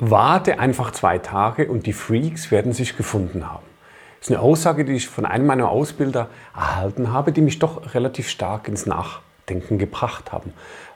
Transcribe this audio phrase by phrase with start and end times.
[0.00, 3.62] Warte einfach zwei Tage und die Freaks werden sich gefunden haben.
[4.18, 7.94] Das ist eine Aussage, die ich von einem meiner Ausbilder erhalten habe, die mich doch
[7.94, 10.52] relativ stark ins Nachdenken gebracht haben.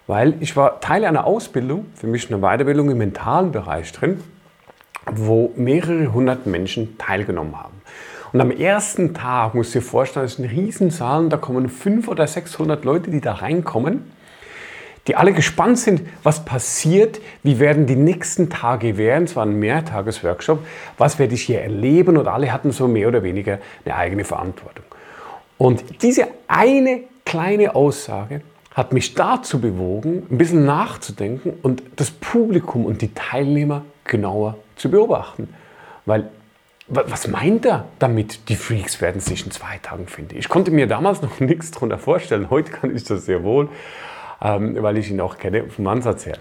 [0.09, 4.21] Weil ich war Teil einer Ausbildung, für mich eine Weiterbildung im mentalen Bereich drin,
[5.07, 7.81] wo mehrere hundert Menschen teilgenommen haben.
[8.33, 12.09] Und am ersten Tag, musst du dir vorstellen, das ist ein Riesensaal, da kommen 500
[12.11, 14.11] oder 600 Leute, die da reinkommen
[15.09, 19.25] die alle gespannt sind, was passiert, wie werden die nächsten Tage werden.
[19.25, 20.65] Es war ein Mehrtagesworkshop,
[20.99, 24.85] was werde ich hier erleben und alle hatten so mehr oder weniger eine eigene Verantwortung.
[25.57, 28.43] Und diese eine kleine Aussage
[28.75, 34.91] hat mich dazu bewogen, ein bisschen nachzudenken und das Publikum und die Teilnehmer genauer zu
[34.91, 35.49] beobachten.
[36.05, 36.29] Weil,
[36.87, 40.37] was meint er damit, die Freaks werden sich in zwei Tagen finden?
[40.37, 43.71] Ich konnte mir damals noch nichts darunter vorstellen, heute kann ich das sehr wohl
[44.41, 46.39] weil ich ihn auch kenne vom Ansatz her.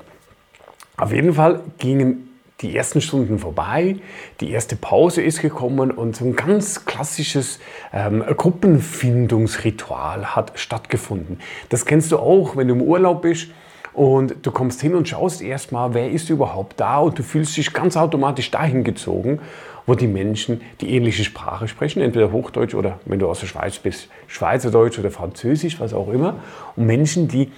[0.97, 2.27] Auf jeden Fall gingen
[2.61, 3.97] die ersten Stunden vorbei,
[4.41, 7.59] die erste Pause ist gekommen und so ein ganz klassisches
[7.94, 11.39] ähm, Gruppenfindungsritual hat stattgefunden.
[11.69, 13.49] Das kennst du auch, wenn du im Urlaub bist
[13.94, 17.73] und du kommst hin und schaust erstmal, wer ist überhaupt da und du fühlst dich
[17.73, 19.39] ganz automatisch dahin gezogen,
[19.85, 23.77] wo die Menschen die ähnliche Sprache sprechen, entweder Hochdeutsch oder, wenn du aus der Schweiz
[23.77, 26.39] bist, Schweizerdeutsch oder Französisch, was auch immer.
[26.75, 27.52] Und Menschen, die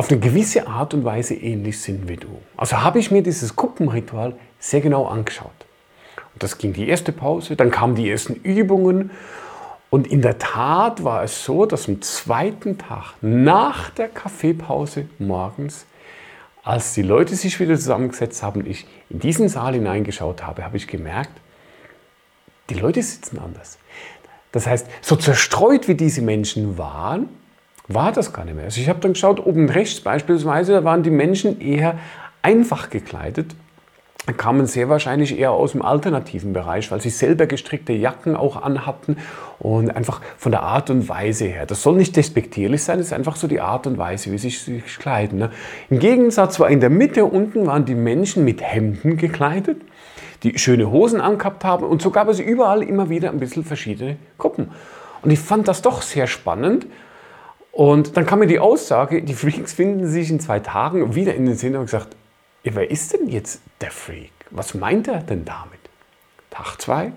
[0.00, 2.40] auf eine gewisse Art und Weise ähnlich sind wie du.
[2.56, 5.50] Also habe ich mir dieses Gruppenritual sehr genau angeschaut.
[6.32, 9.10] Und das ging die erste Pause, dann kamen die ersten Übungen
[9.90, 15.84] und in der Tat war es so, dass am zweiten Tag nach der Kaffeepause morgens,
[16.62, 20.86] als die Leute sich wieder zusammengesetzt haben, ich in diesen Saal hineingeschaut habe, habe ich
[20.86, 21.42] gemerkt,
[22.70, 23.76] die Leute sitzen anders.
[24.50, 27.28] Das heißt, so zerstreut wie diese Menschen waren,
[27.94, 28.64] war das gar nicht mehr.
[28.64, 31.98] Also ich habe dann geschaut, oben rechts beispielsweise, da waren die Menschen eher
[32.42, 33.54] einfach gekleidet,
[34.36, 39.16] kamen sehr wahrscheinlich eher aus dem alternativen Bereich, weil sie selber gestrickte Jacken auch anhatten
[39.58, 41.66] und einfach von der Art und Weise her.
[41.66, 44.50] Das soll nicht despektierlich sein, es ist einfach so die Art und Weise, wie sie
[44.50, 45.38] sich kleiden.
[45.38, 45.50] Ne?
[45.88, 49.80] Im Gegensatz war in der Mitte unten waren die Menschen mit Hemden gekleidet,
[50.42, 54.16] die schöne Hosen angehabt haben und so gab es überall immer wieder ein bisschen verschiedene
[54.38, 54.70] Gruppen.
[55.22, 56.86] Und ich fand das doch sehr spannend,
[57.80, 61.46] und dann kam mir die Aussage, die Freaks finden sich in zwei Tagen wieder in
[61.46, 62.14] den Sinn und gesagt,
[62.62, 64.32] wer ist denn jetzt der Freak?
[64.50, 65.80] Was meint er denn damit?
[66.50, 67.12] Tag zwei,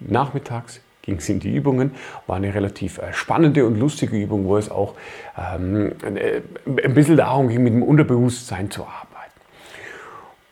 [0.00, 1.90] nachmittags ging es in die Übungen,
[2.26, 4.94] war eine relativ äh, spannende und lustige Übung, wo es auch
[5.36, 9.40] ähm, äh, ein bisschen darum ging, mit dem Unterbewusstsein zu arbeiten.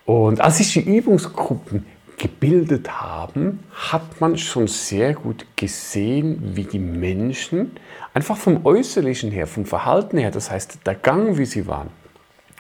[0.05, 1.87] Und als sich die Übungsgruppen
[2.17, 7.73] gebildet haben, hat man schon sehr gut gesehen, wie die Menschen
[8.15, 11.91] einfach vom Äußerlichen her, vom Verhalten her, das heißt der Gang, wie sie waren,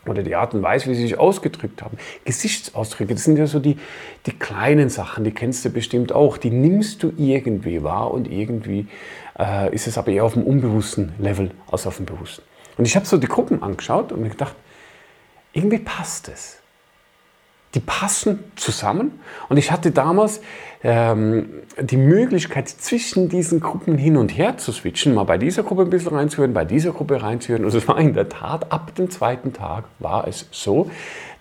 [0.06, 1.96] oder die Art und Weise, wie sie sich ausgedrückt haben.
[2.24, 3.76] Gesichtsausdrücke, das sind ja so die,
[4.26, 6.36] die kleinen Sachen, die kennst du bestimmt auch.
[6.36, 8.86] Die nimmst du irgendwie wahr und irgendwie
[9.38, 12.42] äh, ist es aber eher auf dem unbewussten Level als auf dem bewussten.
[12.76, 14.54] Und ich habe so die Gruppen angeschaut und mir gedacht,
[15.52, 16.60] irgendwie passt es
[17.76, 19.20] die passen zusammen.
[19.50, 20.40] Und ich hatte damals
[20.82, 25.82] ähm, die Möglichkeit, zwischen diesen Gruppen hin und her zu switchen, mal bei dieser Gruppe
[25.82, 27.66] ein bisschen reinzuhören, bei dieser Gruppe reinzuhören.
[27.66, 30.90] Und es war in der Tat, ab dem zweiten Tag war es so,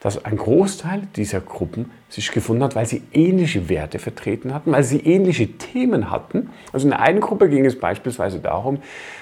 [0.01, 4.84] dass ein Großteil dieser Gruppen sich gefunden hat, weil sie ähnliche Werte vertreten hatten, weil
[4.84, 6.50] sie ähnliche Themen hatten.
[6.73, 8.79] Also in der einen Gruppe ging es beispielsweise darum,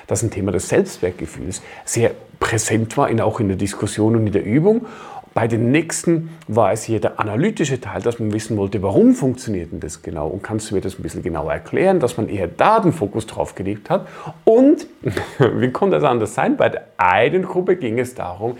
[0.07, 4.43] dass ein Thema des Selbstwertgefühls sehr präsent war, auch in der Diskussion und in der
[4.43, 4.85] Übung.
[5.33, 9.71] Bei den nächsten war es hier der analytische Teil, dass man wissen wollte, warum funktioniert
[9.71, 12.47] denn das genau und kannst du mir das ein bisschen genauer erklären, dass man eher
[12.47, 14.07] da den Fokus drauf gelegt hat.
[14.43, 14.85] Und,
[15.39, 18.57] wie konnte das anders sein, bei der einen Gruppe ging es darum,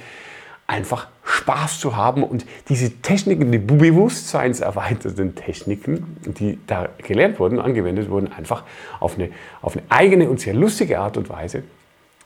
[0.66, 8.10] einfach Spaß zu haben und diese Techniken, die bewusstseinserweiterten Techniken, die da gelernt wurden, angewendet
[8.10, 8.64] wurden, einfach
[9.00, 9.30] auf eine,
[9.62, 11.64] auf eine eigene und sehr lustige Art und Weise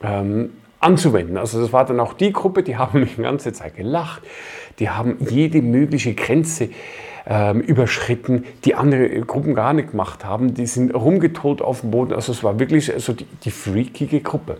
[0.02, 1.36] ähm, anzuwenden.
[1.36, 4.22] Also das war dann auch die Gruppe, die haben die ganze Zeit gelacht,
[4.78, 6.70] die haben jede mögliche Grenze
[7.26, 10.54] ähm, überschritten, die andere Gruppen gar nicht gemacht haben.
[10.54, 12.14] Die sind rumgetollt auf dem Boden.
[12.14, 14.58] Also es war wirklich so die, die freakige Gruppe.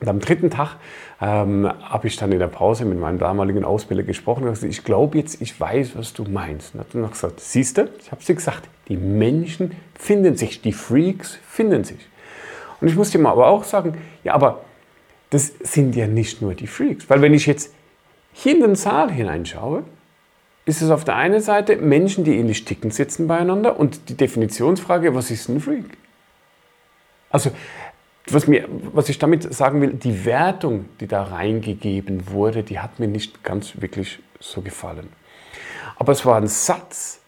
[0.00, 0.76] Und am dritten Tag
[1.20, 4.82] ähm, habe ich dann in der Pause mit meinem damaligen Ausbilder gesprochen und gesagt, ich
[4.82, 6.74] glaube jetzt, ich weiß, was du meinst.
[6.74, 10.62] Und hat dann gesagt, siehst du, ich habe es dir gesagt, die Menschen finden sich,
[10.62, 12.08] die Freaks finden sich.
[12.80, 14.62] Und ich muss dir mal aber auch sagen, ja, aber
[15.30, 17.08] das sind ja nicht nur die Freaks.
[17.08, 17.72] Weil wenn ich jetzt
[18.32, 19.84] hier in den Saal hineinschaue,
[20.66, 25.14] ist es auf der einen Seite Menschen, die ähnlich ticken, sitzen beieinander und die Definitionsfrage,
[25.14, 25.96] was ist ein Freak?
[27.30, 27.50] Also,
[28.26, 32.98] was, mir, was ich damit sagen will, die Wertung, die da reingegeben wurde, die hat
[33.00, 35.08] mir nicht ganz wirklich so gefallen.
[35.96, 37.20] Aber es war ein Satz,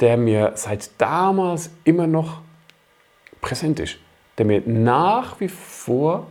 [0.00, 2.40] der mir seit damals immer noch
[3.40, 3.98] präsent ist,
[4.38, 6.26] der mir nach wie vor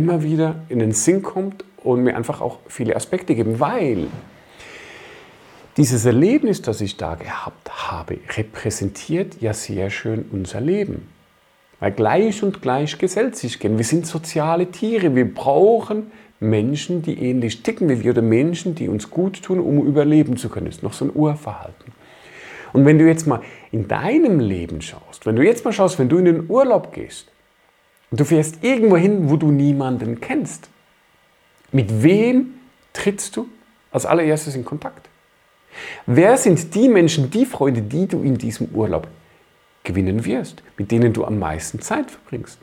[0.00, 4.06] immer wieder in den Sinn kommt und mir einfach auch viele Aspekte geben, weil
[5.76, 11.08] dieses Erlebnis, das ich da gehabt habe, repräsentiert ja sehr schön unser Leben.
[11.80, 13.76] Weil gleich und gleich gesellt sich gern.
[13.76, 15.14] Wir sind soziale Tiere.
[15.14, 16.10] Wir brauchen
[16.40, 20.48] Menschen, die ähnlich ticken wie wir oder Menschen, die uns gut tun, um überleben zu
[20.48, 20.66] können.
[20.66, 21.92] Das ist noch so ein Urverhalten.
[22.72, 26.08] Und wenn du jetzt mal in deinem Leben schaust, wenn du jetzt mal schaust, wenn
[26.08, 27.30] du in den Urlaub gehst
[28.18, 30.68] du fährst irgendwo hin, wo du niemanden kennst,
[31.72, 32.54] mit wem
[32.92, 33.48] trittst du
[33.92, 35.08] als allererstes in Kontakt?
[36.06, 39.06] Wer sind die Menschen, die Freunde, die du in diesem Urlaub
[39.84, 42.58] gewinnen wirst, mit denen du am meisten Zeit verbringst?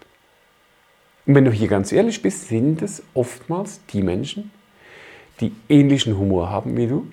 [1.25, 4.51] Und wenn du hier ganz ehrlich bist, sind es oftmals die Menschen,
[5.39, 7.07] die ähnlichen Humor haben wie du.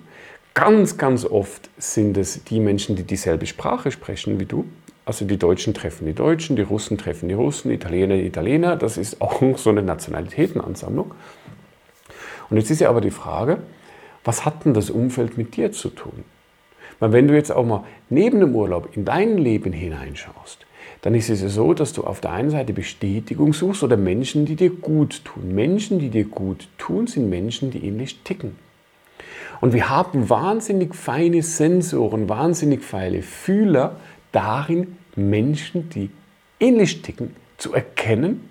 [0.53, 4.65] Ganz, ganz oft sind es die Menschen, die dieselbe Sprache sprechen wie du.
[5.05, 8.75] Also die Deutschen treffen die Deutschen, die Russen treffen die Russen, Italiener die Italiener.
[8.75, 11.13] Das ist auch so eine Nationalitätenansammlung.
[12.49, 13.59] Und jetzt ist ja aber die Frage,
[14.23, 16.23] was hat denn das Umfeld mit dir zu tun?
[16.99, 20.65] Weil wenn du jetzt auch mal neben dem Urlaub in dein Leben hineinschaust,
[21.01, 24.45] dann ist es ja so, dass du auf der einen Seite Bestätigung suchst oder Menschen,
[24.45, 25.53] die dir gut tun.
[25.53, 28.55] Menschen, die dir gut tun, sind Menschen, die ähnlich ticken.
[29.61, 33.97] Und wir haben wahnsinnig feine Sensoren, wahnsinnig feine Fühler
[34.35, 36.09] darin, Menschen, die
[36.59, 38.49] ähnlich ticken, zu erkennen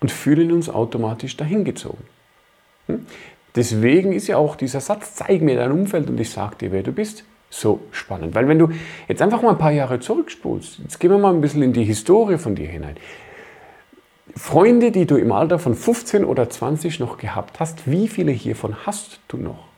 [0.00, 2.04] und fühlen uns automatisch dahin gezogen.
[2.86, 3.06] Hm?
[3.54, 6.82] Deswegen ist ja auch dieser Satz, zeig mir dein Umfeld und ich sag dir, wer
[6.82, 8.34] du bist, so spannend.
[8.34, 8.68] Weil wenn du
[9.08, 11.84] jetzt einfach mal ein paar Jahre zurückspulst, jetzt gehen wir mal ein bisschen in die
[11.84, 12.96] Historie von dir hinein.
[14.36, 18.76] Freunde, die du im Alter von 15 oder 20 noch gehabt hast, wie viele hiervon
[18.86, 19.69] hast du noch?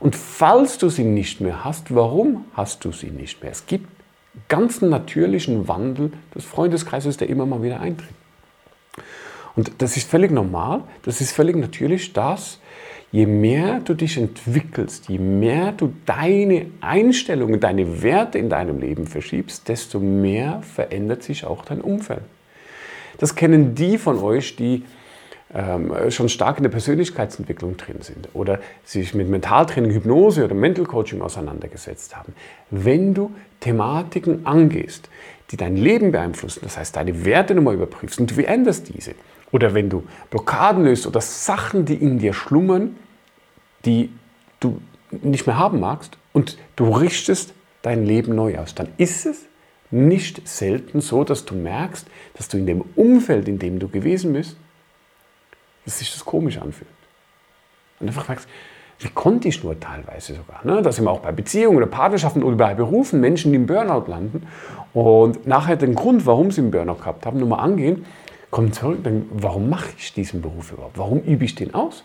[0.00, 3.52] Und falls du sie nicht mehr hast, warum hast du sie nicht mehr?
[3.52, 3.88] Es gibt
[4.48, 8.10] ganz natürlichen Wandel des Freundeskreises, der immer mal wieder eintritt.
[9.56, 12.58] Und das ist völlig normal, das ist völlig natürlich, dass
[13.12, 19.06] je mehr du dich entwickelst, je mehr du deine Einstellungen, deine Werte in deinem Leben
[19.06, 22.22] verschiebst, desto mehr verändert sich auch dein Umfeld.
[23.18, 24.82] Das kennen die von euch, die
[26.08, 31.22] schon stark in der Persönlichkeitsentwicklung drin sind oder sich mit Mentaltraining, Hypnose oder Mental Coaching
[31.22, 32.34] auseinandergesetzt haben.
[32.70, 33.30] Wenn du
[33.60, 35.08] Thematiken angehst,
[35.50, 39.12] die dein Leben beeinflussen, das heißt deine Werte nochmal überprüfst und du veränderst diese,
[39.52, 42.96] oder wenn du Blockaden löst oder Sachen, die in dir schlummern,
[43.84, 44.10] die
[44.58, 44.80] du
[45.10, 49.44] nicht mehr haben magst und du richtest dein Leben neu aus, dann ist es
[49.92, 54.32] nicht selten so, dass du merkst, dass du in dem Umfeld, in dem du gewesen
[54.32, 54.56] bist,
[55.84, 56.90] dass sich das komisch anfühlt.
[58.00, 58.48] Und einfach fragst,
[59.00, 60.60] wie konnte ich nur teilweise sogar?
[60.64, 60.80] Ne?
[60.82, 64.46] Da sind auch bei Beziehungen oder Partnerschaften oder bei Berufen Menschen, im Burnout landen
[64.92, 68.04] und nachher den Grund, warum sie einen Burnout gehabt haben, nochmal angehen
[68.54, 70.96] kommen zurück und denken, warum mache ich diesen Beruf überhaupt?
[70.96, 72.04] Warum übe ich den aus?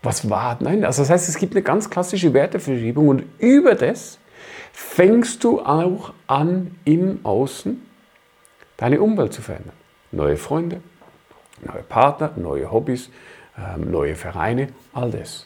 [0.00, 0.56] Was war?
[0.60, 4.20] Nein, also das heißt, es gibt eine ganz klassische Werteverschiebung und über das
[4.72, 7.84] fängst du auch an, im Außen
[8.76, 9.74] deine Umwelt zu verändern.
[10.12, 10.82] Neue Freunde,
[11.62, 13.10] neue Partner, neue Hobbys,
[13.58, 15.44] ähm, neue Vereine, all das.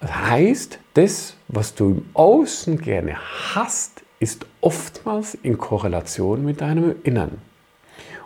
[0.00, 3.16] Das heißt, das, was du im Außen gerne
[3.54, 7.38] hast, ist oftmals in Korrelation mit deinem Innern.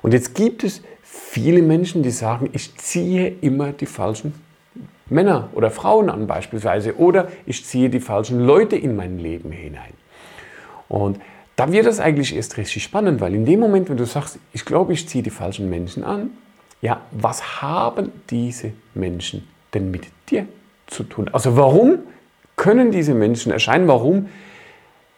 [0.03, 4.35] Und jetzt gibt es viele Menschen, die sagen, ich ziehe immer die falschen
[5.07, 9.93] Männer oder Frauen an beispielsweise oder ich ziehe die falschen Leute in mein Leben hinein.
[10.89, 11.21] Und
[11.57, 14.65] da wird es eigentlich erst richtig spannend, weil in dem Moment, wenn du sagst, ich
[14.65, 16.31] glaube, ich ziehe die falschen Menschen an,
[16.81, 20.47] ja, was haben diese Menschen denn mit dir
[20.87, 21.31] zu tun?
[21.33, 22.01] Also warum
[22.57, 23.89] können diese Menschen erscheinen?
[23.89, 24.29] Warum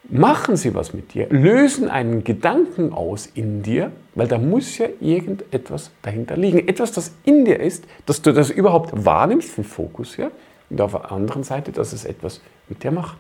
[0.09, 4.87] machen sie was mit dir, lösen einen Gedanken aus in dir, weil da muss ja
[5.01, 6.67] irgendetwas dahinter liegen.
[6.69, 10.31] Etwas, das in dir ist, dass du das überhaupt wahrnimmst vom Fokus her
[10.71, 13.19] und auf der anderen Seite, dass es etwas mit dir macht.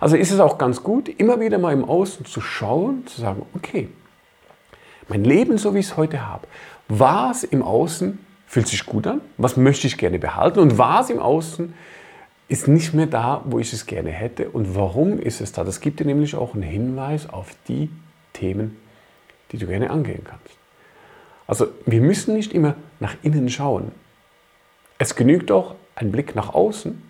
[0.00, 3.46] Also ist es auch ganz gut, immer wieder mal im Außen zu schauen, zu sagen,
[3.54, 3.88] okay,
[5.08, 6.46] mein Leben, so wie ich es heute habe,
[6.88, 11.18] was im Außen fühlt sich gut an, was möchte ich gerne behalten und was im
[11.18, 11.74] Außen
[12.48, 14.50] ist nicht mehr da, wo ich es gerne hätte.
[14.50, 15.64] Und warum ist es da?
[15.64, 17.90] Das gibt dir nämlich auch einen Hinweis auf die
[18.32, 18.76] Themen,
[19.50, 20.56] die du gerne angehen kannst.
[21.46, 23.92] Also wir müssen nicht immer nach innen schauen.
[24.98, 27.02] Es genügt auch ein Blick nach außen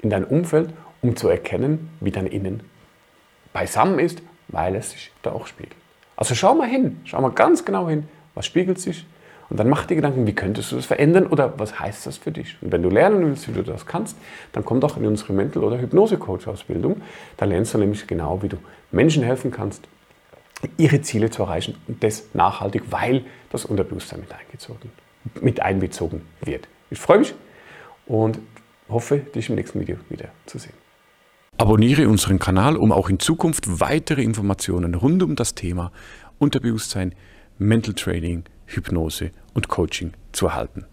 [0.00, 0.70] in dein Umfeld,
[1.02, 2.62] um zu erkennen, wie dein Innen
[3.52, 5.76] beisammen ist, weil es sich da auch spiegelt.
[6.16, 9.04] Also schau mal hin, schau mal ganz genau hin, was spiegelt sich
[9.52, 12.32] Und dann mach dir Gedanken, wie könntest du das verändern oder was heißt das für
[12.32, 12.56] dich?
[12.62, 14.16] Und wenn du lernen willst, wie du das kannst,
[14.52, 17.02] dann komm doch in unsere Mental- oder Hypnose-Coach-Ausbildung.
[17.36, 18.56] Da lernst du nämlich genau, wie du
[18.92, 19.86] Menschen helfen kannst,
[20.78, 24.90] ihre Ziele zu erreichen und das nachhaltig, weil das Unterbewusstsein mit eingezogen,
[25.42, 26.66] mit einbezogen wird.
[26.88, 27.34] Ich freue mich
[28.06, 28.38] und
[28.88, 30.81] hoffe, dich im nächsten Video wieder zu sehen.
[31.62, 35.92] Abonniere unseren Kanal, um auch in Zukunft weitere Informationen rund um das Thema
[36.40, 37.14] Unterbewusstsein,
[37.56, 40.86] Mental Training, Hypnose und Coaching zu erhalten.